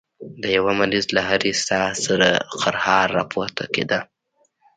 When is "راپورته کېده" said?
3.19-3.99